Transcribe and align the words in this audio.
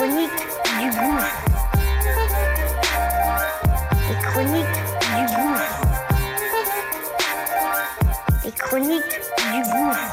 La 0.00 0.06
chronique 0.06 0.30
du 0.80 0.88
gouffre. 0.98 1.36
Les 4.08 4.16
chroniques 4.22 4.80
du 5.10 5.22
gouffre. 5.36 5.72
Les 8.46 8.52
chroniques 8.52 9.20
du 9.52 9.60
gouffre. 9.70 10.08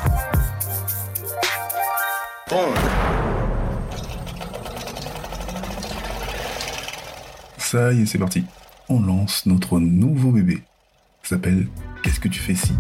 Ça 7.58 7.94
y 7.94 8.02
est, 8.02 8.06
c'est 8.08 8.17
parti. 8.17 8.44
On 8.90 9.00
lance 9.00 9.45
notre 9.45 9.80
nouveau 9.80 10.31
bébé. 10.31 10.64
Ça 11.23 11.36
s'appelle 11.36 11.70
Qu'est-ce 12.04 12.20
que 12.20 12.28
tu 12.28 12.42
fais 12.42 12.56
si? 12.56 12.73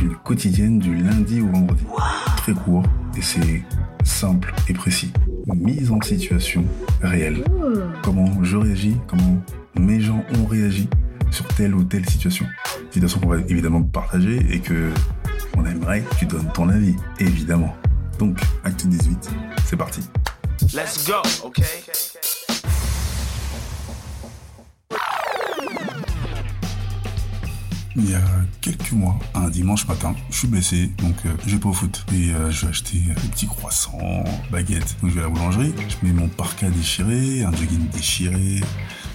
Une 0.00 0.14
quotidienne 0.14 0.78
du 0.78 0.94
lundi 0.94 1.40
au 1.40 1.48
vendredi. 1.48 1.84
Très 2.36 2.52
court 2.52 2.84
et 3.16 3.22
c'est 3.22 3.64
simple 4.04 4.54
et 4.68 4.74
précis. 4.74 5.12
Mise 5.46 5.90
en 5.90 6.00
situation 6.00 6.64
réelle. 7.02 7.44
Comment 8.02 8.42
je 8.42 8.56
réagis, 8.56 8.96
comment 9.08 9.42
mes 9.78 10.00
gens 10.00 10.24
ont 10.36 10.46
réagi 10.46 10.88
sur 11.30 11.46
telle 11.48 11.74
ou 11.74 11.82
telle 11.84 12.08
situation. 12.08 12.46
Situation 12.90 13.20
qu'on 13.20 13.28
va 13.28 13.38
évidemment 13.48 13.82
partager 13.82 14.40
et 14.50 14.60
que 14.60 14.90
on 15.56 15.66
aimerait 15.66 16.02
que 16.02 16.14
tu 16.16 16.26
donnes 16.26 16.50
ton 16.52 16.68
avis, 16.68 16.94
évidemment. 17.18 17.74
Donc, 18.18 18.38
acte 18.64 18.86
18, 18.86 19.30
c'est 19.66 19.76
parti. 19.76 20.00
Let's 20.74 21.06
go, 21.06 21.22
okay? 21.44 21.62
Il 27.94 28.08
y 28.08 28.14
a 28.14 28.22
quelques 28.62 28.92
mois, 28.92 29.18
un 29.34 29.50
dimanche 29.50 29.86
matin, 29.86 30.14
je 30.30 30.38
suis 30.38 30.48
blessé, 30.48 30.90
donc 30.98 31.14
euh, 31.26 31.30
je 31.46 31.52
vais 31.52 31.60
pas 31.60 31.68
au 31.68 31.74
foot. 31.74 32.06
Et 32.14 32.30
euh, 32.30 32.50
je 32.50 32.62
vais 32.62 32.68
acheter 32.68 32.98
des 32.98 33.28
petits 33.28 33.46
croissants, 33.46 34.24
baguettes. 34.50 34.96
Donc 35.02 35.10
je 35.10 35.16
vais 35.16 35.20
à 35.20 35.24
la 35.24 35.28
boulangerie, 35.28 35.74
je 35.88 36.06
mets 36.06 36.12
mon 36.12 36.28
parka 36.28 36.70
déchiré, 36.70 37.44
un 37.44 37.52
jogging 37.52 37.88
déchiré, 37.90 38.60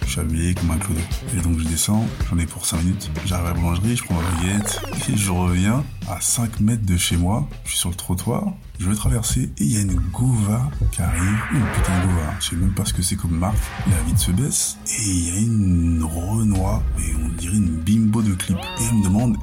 je 0.05 0.11
suis 0.11 0.19
habillé 0.19 0.53
comme 0.53 0.69
un 0.71 0.77
clodo. 0.77 1.01
Et 1.35 1.41
donc 1.41 1.57
je 1.57 1.63
descends, 1.63 2.05
j'en 2.29 2.37
ai 2.37 2.45
pour 2.45 2.67
5 2.67 2.83
minutes. 2.83 3.09
J'arrive 3.25 3.47
à 3.47 3.49
la 3.49 3.55
boulangerie, 3.55 3.95
je 3.95 4.03
prends 4.03 4.15
ma 4.15 4.29
baguette, 4.29 4.79
et 5.09 5.17
je 5.17 5.31
reviens 5.31 5.83
à 6.09 6.21
5 6.21 6.59
mètres 6.59 6.85
de 6.85 6.97
chez 6.97 7.17
moi, 7.17 7.47
je 7.65 7.71
suis 7.71 7.79
sur 7.79 7.89
le 7.89 7.95
trottoir, 7.95 8.53
je 8.79 8.89
vais 8.89 8.95
traverser 8.95 9.49
et 9.57 9.63
il 9.63 9.73
y 9.73 9.77
a 9.77 9.81
une 9.81 9.95
Gova 9.95 10.69
qui 10.91 11.01
arrive, 11.01 11.37
une 11.51 11.65
putain 11.75 11.99
de 11.99 12.07
Gova, 12.07 12.33
je 12.39 12.49
sais 12.49 12.55
même 12.55 12.73
pas 12.73 12.85
ce 12.85 12.93
que 12.93 13.01
c'est 13.01 13.15
comme 13.15 13.37
marque, 13.37 13.57
la 13.89 14.01
vitre 14.03 14.19
se 14.19 14.31
baisse 14.31 14.77
et 14.87 15.09
il 15.09 15.27
y 15.27 15.37
a 15.37 15.39
une 15.39 16.03
Renoir 16.03 16.36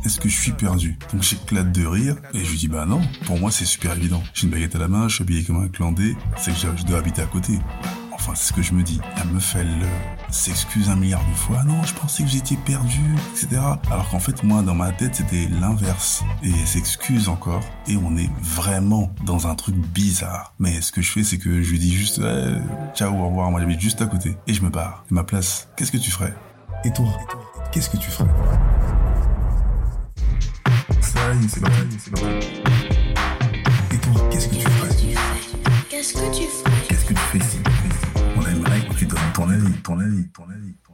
est-ce 0.04 0.20
que 0.20 0.28
je 0.28 0.36
suis 0.36 0.52
perdu. 0.52 0.98
Donc 1.12 1.22
j'éclate 1.22 1.72
de 1.72 1.86
rire 1.86 2.16
et 2.32 2.44
je 2.44 2.50
lui 2.50 2.58
dis 2.58 2.68
bah 2.68 2.86
non, 2.86 3.00
pour 3.26 3.38
moi 3.38 3.50
c'est 3.50 3.64
super 3.64 3.96
évident. 3.96 4.22
J'ai 4.32 4.44
une 4.44 4.52
baguette 4.52 4.76
à 4.76 4.78
la 4.78 4.88
main, 4.88 5.08
je 5.08 5.16
suis 5.16 5.22
habillé 5.22 5.44
comme 5.44 5.62
un 5.62 5.68
clandé, 5.68 6.16
c'est 6.36 6.52
que 6.52 6.76
je 6.76 6.84
dois 6.84 6.98
habiter 6.98 7.22
à 7.22 7.26
côté. 7.26 7.58
Enfin, 8.26 8.32
c'est 8.36 8.48
ce 8.48 8.52
que 8.54 8.62
je 8.62 8.72
me 8.72 8.82
dis. 8.82 9.00
La 9.18 9.24
meuf, 9.24 9.54
elle 9.54 9.66
euh, 9.66 10.30
s'excuse 10.30 10.88
un 10.88 10.96
milliard 10.96 11.22
de 11.28 11.34
fois. 11.34 11.62
Non, 11.64 11.82
je 11.82 11.92
pensais 11.92 12.22
que 12.22 12.28
j'étais 12.30 12.56
perdu, 12.56 13.02
etc. 13.32 13.60
Alors 13.90 14.08
qu'en 14.08 14.18
fait, 14.18 14.42
moi, 14.42 14.62
dans 14.62 14.74
ma 14.74 14.92
tête, 14.92 15.16
c'était 15.16 15.46
l'inverse. 15.60 16.22
Et 16.42 16.48
elle 16.48 16.66
s'excuse 16.66 17.28
encore. 17.28 17.60
Et 17.86 17.96
on 17.96 18.16
est 18.16 18.30
vraiment 18.40 19.12
dans 19.26 19.46
un 19.46 19.54
truc 19.54 19.74
bizarre. 19.74 20.54
Mais 20.58 20.80
ce 20.80 20.90
que 20.90 21.02
je 21.02 21.12
fais, 21.12 21.22
c'est 21.22 21.36
que 21.36 21.60
je 21.60 21.70
lui 21.70 21.78
dis 21.78 21.92
juste, 21.92 22.16
Ouais, 22.16 22.54
ciao, 22.94 23.12
au 23.14 23.26
revoir. 23.28 23.50
Moi, 23.50 23.60
j'habite 23.60 23.80
juste 23.80 24.00
à 24.00 24.06
côté. 24.06 24.38
Et 24.46 24.54
je 24.54 24.62
me 24.62 24.70
barre. 24.70 25.04
Et 25.10 25.14
ma 25.14 25.24
place, 25.24 25.68
qu'est-ce 25.76 25.92
que 25.92 25.98
tu 25.98 26.10
ferais? 26.10 26.34
Et 26.84 26.92
toi, 26.92 27.06
qu'est-ce 27.72 27.90
que 27.90 27.98
tu 27.98 28.10
ferais? 28.10 28.30
Est, 31.24 31.48
c'est 31.48 31.60
parti, 31.60 31.96
c'est 31.98 32.10
parti. 32.10 32.48
Et 33.92 33.98
toi, 33.98 34.28
qu'est-ce 34.30 34.48
que 34.48 34.54
tu 34.56 34.60
ferais 34.60 34.88
Qu'est-ce 35.88 36.12
que 36.12 36.36
tu 36.36 36.42
ferais 36.46 36.70
Qu'est-ce 36.86 37.04
que 37.06 37.14
tu 37.14 37.20
fais? 37.20 37.38
Ici 37.38 37.58
On 38.36 38.42
aimerait 38.46 38.80
que 38.86 38.94
tu 38.94 39.06
donnes 39.06 39.18
ton 39.34 39.48
avis, 39.48 39.72
ton 39.82 39.98
avis, 39.98 40.28
ton 40.28 40.44
avis, 40.50 40.74
ton 40.84 40.92
avis. 40.92 40.93